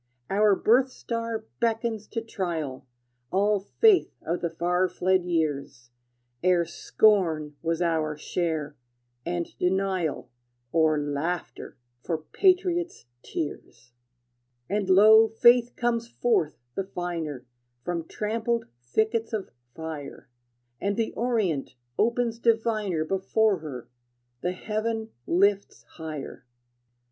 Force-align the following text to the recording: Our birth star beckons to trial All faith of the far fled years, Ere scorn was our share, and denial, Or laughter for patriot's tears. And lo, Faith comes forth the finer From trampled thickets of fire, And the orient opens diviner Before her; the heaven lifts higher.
Our 0.31 0.55
birth 0.55 0.89
star 0.89 1.45
beckons 1.59 2.07
to 2.07 2.21
trial 2.21 2.87
All 3.31 3.59
faith 3.59 4.11
of 4.23 4.41
the 4.41 4.49
far 4.49 4.89
fled 4.89 5.25
years, 5.25 5.91
Ere 6.43 6.65
scorn 6.65 7.55
was 7.61 7.83
our 7.83 8.17
share, 8.17 8.75
and 9.27 9.55
denial, 9.59 10.31
Or 10.71 10.97
laughter 10.99 11.77
for 12.03 12.17
patriot's 12.17 13.05
tears. 13.21 13.91
And 14.67 14.89
lo, 14.89 15.27
Faith 15.27 15.75
comes 15.75 16.07
forth 16.07 16.57
the 16.73 16.85
finer 16.85 17.45
From 17.83 18.07
trampled 18.07 18.65
thickets 18.81 19.33
of 19.33 19.51
fire, 19.75 20.27
And 20.81 20.97
the 20.97 21.11
orient 21.11 21.75
opens 21.99 22.39
diviner 22.39 23.05
Before 23.05 23.59
her; 23.59 23.87
the 24.41 24.53
heaven 24.53 25.11
lifts 25.27 25.83
higher. 25.89 26.43